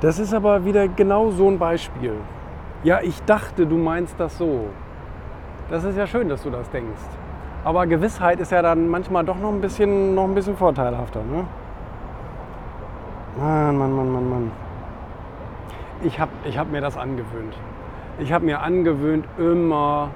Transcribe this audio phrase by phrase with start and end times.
[0.00, 2.14] Das ist aber wieder genau so ein Beispiel.
[2.82, 4.66] Ja, ich dachte, du meinst das so.
[5.70, 7.00] Das ist ja schön, dass du das denkst.
[7.64, 11.20] Aber Gewissheit ist ja dann manchmal doch noch ein bisschen, noch ein bisschen vorteilhafter.
[11.20, 11.46] Ne?
[13.38, 14.50] Mann, Mann, Mann, Mann, Mann.
[16.02, 17.54] Ich habe ich hab mir das angewöhnt.
[18.18, 20.10] Ich habe mir angewöhnt, immer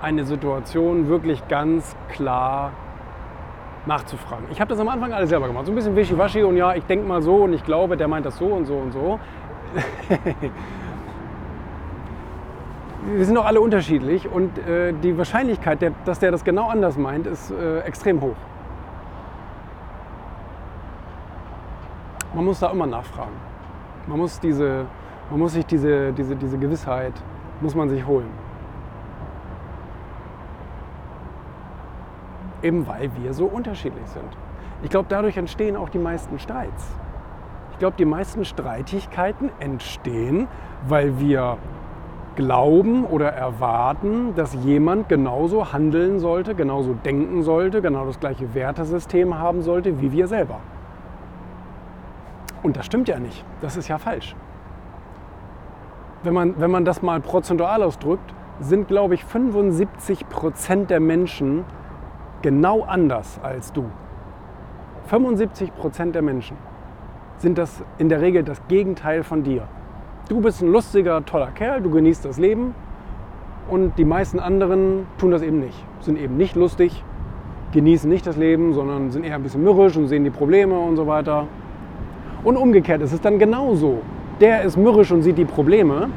[0.00, 2.72] eine Situation wirklich ganz klar
[3.86, 4.46] nachzufragen.
[4.50, 5.66] Ich habe das am Anfang alles selber gemacht.
[5.66, 8.26] So ein bisschen wischiwaschi und ja, ich denke mal so und ich glaube, der meint
[8.26, 9.18] das so und so und so.
[13.02, 16.98] Wir sind doch alle unterschiedlich und äh, die Wahrscheinlichkeit, der, dass der das genau anders
[16.98, 18.36] meint, ist äh, extrem hoch.
[22.34, 23.32] Man muss da immer nachfragen.
[24.06, 24.84] Man muss, diese,
[25.30, 27.14] man muss sich diese, diese, diese Gewissheit,
[27.60, 28.28] muss man sich holen.
[32.62, 34.36] Eben weil wir so unterschiedlich sind.
[34.82, 36.96] Ich glaube, dadurch entstehen auch die meisten Streits.
[37.72, 40.48] Ich glaube, die meisten Streitigkeiten entstehen,
[40.86, 41.58] weil wir
[42.36, 49.38] glauben oder erwarten, dass jemand genauso handeln sollte, genauso denken sollte, genau das gleiche Wertesystem
[49.38, 50.60] haben sollte wie wir selber.
[52.62, 53.44] Und das stimmt ja nicht.
[53.60, 54.36] Das ist ja falsch.
[56.22, 61.64] Wenn man, wenn man das mal prozentual ausdrückt, sind, glaube ich, 75 Prozent der Menschen
[62.42, 63.84] genau anders als du.
[65.06, 66.56] 75 Prozent der Menschen
[67.38, 69.62] sind das in der Regel das Gegenteil von dir.
[70.28, 72.74] Du bist ein lustiger, toller Kerl, du genießt das Leben
[73.68, 75.84] und die meisten anderen tun das eben nicht.
[76.00, 77.02] Sind eben nicht lustig,
[77.72, 80.96] genießen nicht das Leben, sondern sind eher ein bisschen mürrisch und sehen die Probleme und
[80.96, 81.46] so weiter.
[82.44, 83.98] Und umgekehrt ist es dann genauso.
[84.40, 86.10] Der ist mürrisch und sieht die Probleme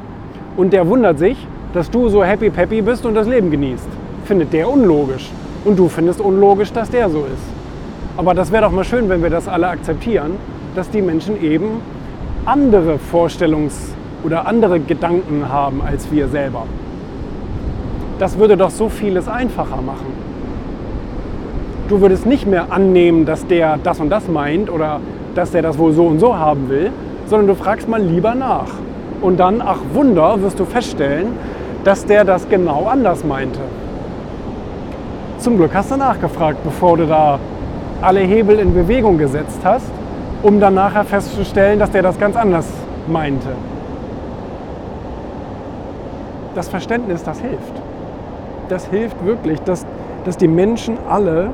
[0.56, 3.88] und der wundert sich, dass du so happy peppy bist und das Leben genießt.
[4.24, 5.30] Findet der unlogisch.
[5.64, 7.44] Und du findest unlogisch, dass der so ist.
[8.16, 10.32] Aber das wäre doch mal schön, wenn wir das alle akzeptieren,
[10.74, 11.80] dass die Menschen eben
[12.44, 13.92] andere Vorstellungs-
[14.24, 16.64] oder andere Gedanken haben als wir selber.
[18.18, 20.06] Das würde doch so vieles einfacher machen.
[21.88, 25.00] Du würdest nicht mehr annehmen, dass der das und das meint oder
[25.34, 26.90] dass der das wohl so und so haben will,
[27.26, 28.68] sondern du fragst mal lieber nach.
[29.20, 31.28] Und dann, ach Wunder, wirst du feststellen,
[31.82, 33.60] dass der das genau anders meinte.
[35.44, 37.38] Zum Glück hast du nachgefragt, bevor du da
[38.00, 39.90] alle Hebel in Bewegung gesetzt hast,
[40.42, 42.66] um dann nachher festzustellen, dass der das ganz anders
[43.06, 43.48] meinte.
[46.54, 47.74] Das Verständnis, das hilft.
[48.70, 49.84] Das hilft wirklich, dass,
[50.24, 51.50] dass die Menschen alle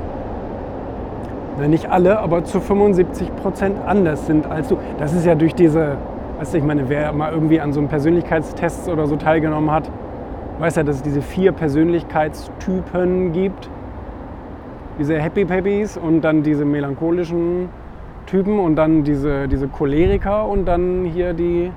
[1.67, 4.78] nicht alle, aber zu 75 Prozent anders sind als du.
[5.01, 5.97] Das ist ja durch diese,
[6.39, 9.91] weißt ich meine, wer mal irgendwie an so einem Persönlichkeitstest oder so teilgenommen hat,
[10.61, 13.69] weiß ja, dass es diese vier Persönlichkeitstypen gibt.
[15.00, 17.71] Diese Happy Peppies und dann diese melancholischen
[18.27, 21.72] Typen und dann diese, diese Choleriker und dann hier die,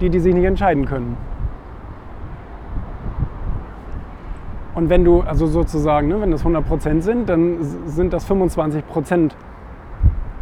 [0.00, 1.16] die, die sich nicht entscheiden können.
[4.74, 9.32] Und wenn du, also sozusagen, ne, wenn das 100% sind, dann sind das 25%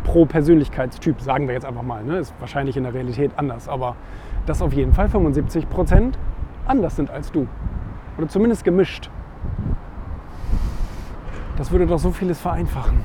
[0.05, 2.05] pro Persönlichkeitstyp, sagen wir jetzt einfach mal.
[2.05, 2.19] Ne?
[2.19, 3.97] Ist wahrscheinlich in der Realität anders, aber
[4.47, 6.15] dass auf jeden Fall 75%
[6.67, 7.49] anders sind als du.
[8.19, 9.11] Oder zumindest gemischt.
[11.57, 13.01] Das würde doch so vieles vereinfachen.